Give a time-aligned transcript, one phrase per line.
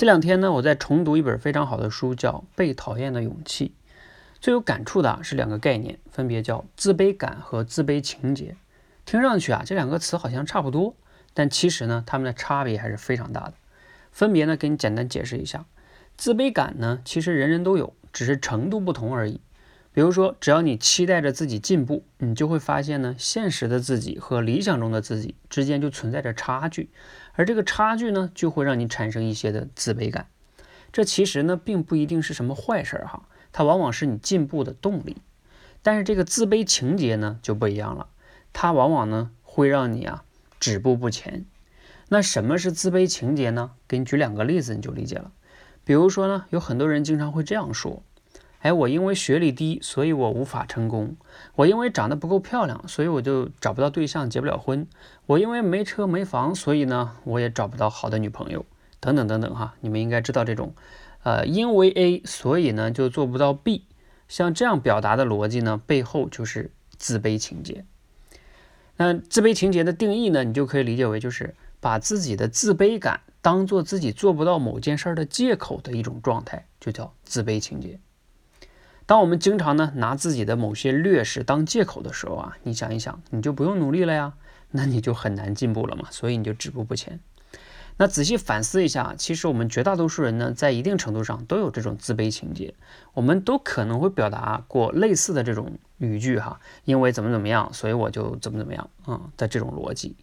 [0.00, 3.74] 这两天呢，我在重读一本非常好的书，叫《被讨厌的勇气》。
[4.40, 8.56] 最有感触的是两个概念，分别叫自卑感和自卑情节。
[9.04, 10.94] 听上去啊，这两个词好像差不多，
[11.34, 13.52] 但其实呢，它们的差别还是非常大的。
[14.10, 15.66] 分别呢，给你简单解释一下。
[16.16, 19.42] 自卑感呢，其实人人都有，只是程度不同而已。
[19.92, 26.90] 比如说，只要你期待着自己进步，你就会发现呢，现实的自己和理想中的自己之间就存在着差距，
[27.32, 30.28] 而这个差距呢，就会让你产生一些的自卑感。
[30.92, 35.16] 这其实呢，并不一定是什么坏事儿哈，它往往是你进步的动力。
[35.82, 38.08] 但是这个自卑情节呢，就不一样了，
[38.52, 40.22] 它往往呢，会让你啊
[40.60, 41.46] 止步不前。
[42.10, 43.72] 那什么是自卑情节呢？
[43.88, 45.32] 给你举两个例子，你就理解了。
[45.84, 48.04] 比如说呢，有很多人经常会这样说。
[48.60, 51.16] 哎，我因为学历低，所以我无法成功；
[51.54, 54.84] 我因为长得不够漂亮，所以我就找不到对象，结不了婚；
[55.24, 58.66] 我因为没车没房，所以呢，我也找不到好的女朋友，
[59.00, 59.74] 等等等等哈。
[59.80, 60.74] 你们应该知道这种，
[61.22, 63.86] 呃，因为 A，所以呢就做不到 B，
[64.28, 67.86] 像这样表达的逻辑呢，背后就是自卑情节。
[68.98, 77.98] 那自卑情节的定义呢，你就可以理解为就是把自己的自卑感当做自己做不到某件事儿的借口的一种状态，就叫自卑情节。
[79.10, 84.34] 当我们经常呢拿自己的某些劣势当借口的时候啊，你想一想，你就不用努力了呀，
[84.70, 87.18] 那你就很难进步了嘛，所以你就止步不前。
[87.96, 92.72] 那仔细反思一下，其实我们绝大多数人呢，在一定程度上都有这种自卑情节，
[93.12, 100.14] 我们都可能会表达过类似的这种语句哈，因为怎么怎么样，所以我就怎么怎么样啊的这种逻辑。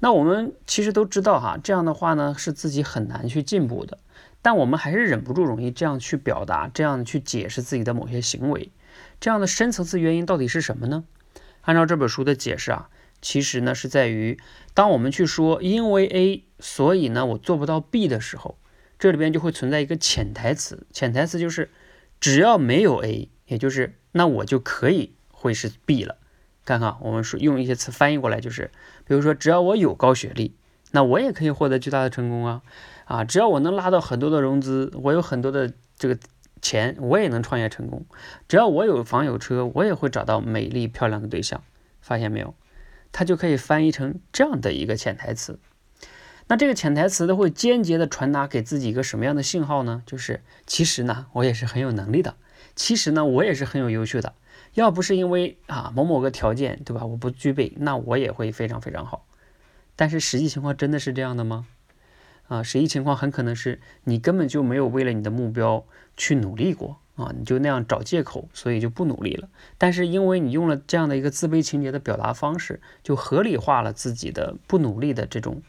[0.00, 3.98] 那我们其实都知道哈，这样的话呢，是自己很难去进步的。
[4.42, 8.72] 但我们还是忍不住容易这样去表达，这样去解释自己的某些行为，
[9.20, 11.04] 这样的深层次原因到底是什么呢？
[11.60, 12.88] 按照这本书的解释啊，
[13.20, 14.40] 其实呢是在于，
[14.72, 18.56] 当我们去说因为 A，所以呢我做不到 B 的时候，
[18.98, 21.70] 这里边就会存在一个潜台词，潜台词就是
[22.18, 26.16] 只要没有 A，也就是那我就可以会是 B 了。
[26.70, 28.70] 看看我们说用一些词翻译过来就是，
[29.04, 30.54] 比如说只要我有高学历，
[30.92, 32.62] 那我也可以获得巨大的成功啊。
[33.06, 36.16] 啊，只要我能拉到很多的融资，我有很多的这个
[36.62, 38.06] 钱，我也能创业成功。
[38.46, 41.60] 只要我有房有车，我也会找到美丽漂亮的对象。
[42.00, 42.54] 发现没有？
[43.10, 45.58] 它就可以翻译成这样的一个潜台词。
[46.46, 50.04] 那这个潜台词都，会间接的传达给自己一个什么样的信号呢？
[50.06, 52.36] 就是其实呢，我也是很有能力的。
[52.76, 54.34] 其实呢，我也是很有优秀的。
[54.74, 57.04] 要不是因为啊某某个条件，对吧？
[57.04, 59.26] 我不具备，那我也会非常非常好。
[59.96, 61.66] 但是实际情况真的是这样的吗？
[62.48, 65.84] 啊，实际情况很可能是你根本就没有为了你的目标
[66.16, 69.48] 去努力过啊，你就那样找借口，所以就不努力了。
[69.78, 75.62] 但是因为你用了这样的一个自卑情节的表达方式，就合理化了自己的不努力的这种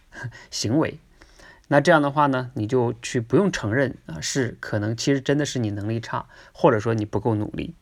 [0.49, 0.97] 行为。
[1.67, 7.75] 那这样的话呢，你就去不用承认啊，是可能其实真的是你能力差，或者说你不够努力。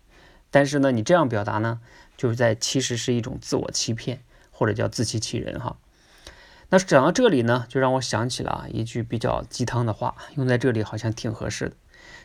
[0.52, 1.80] 但是呢，你这样表达呢，
[2.18, 4.22] 就是在其实是一种自我欺骗，
[4.52, 5.78] 或者叫自欺欺人哈。
[6.70, 11.76] 那讲到这里呢，就让我想起了啊一句比较鸡汤的话，用在这里好像挺合适的。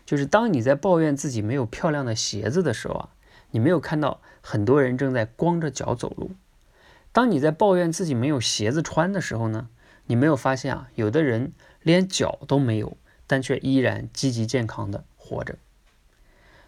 [0.07, 3.09] 就是当你在抱怨自己没有漂亮的鞋子的时候啊，
[3.51, 6.29] 你没有看到很多人正在光着脚走路；
[7.12, 9.69] 当你在抱怨自己没有鞋子穿的时候呢，
[10.06, 11.53] 你没有发现啊，有的人
[11.83, 12.97] 连脚都没有，
[13.27, 15.56] 但却依然积极健康的活着。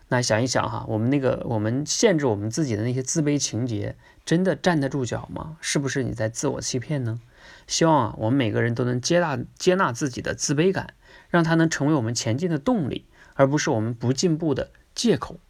[0.08, 5.56] 那想一想哈，我们那个我们限制我们自己的那些自卑情节，真的站得住脚吗？
[5.60, 7.20] 是不是你在自我欺骗呢？
[7.66, 10.94] 希望啊，我们每个人都能接纳接纳自己的自卑感，
[11.28, 15.40] 让它能成为我们前进的动力，而不是我们不进步的借口。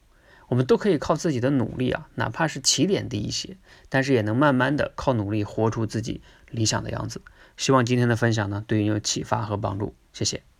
[0.48, 7.20] 我们都可以靠自己的努力啊，哪怕是起点低一些，但是也能慢慢的靠努力活出自己理想的样子。
[7.56, 9.94] 希望今天的分享呢，对你有启发和帮助。
[10.12, 10.55] 谢谢。